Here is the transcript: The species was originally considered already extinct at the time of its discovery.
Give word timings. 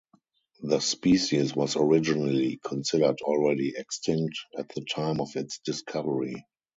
The 0.63 0.79
species 0.79 1.55
was 1.55 1.75
originally 1.75 2.59
considered 2.65 3.21
already 3.21 3.75
extinct 3.77 4.35
at 4.57 4.67
the 4.69 4.83
time 4.83 5.21
of 5.21 5.35
its 5.35 5.59
discovery. 5.59 6.43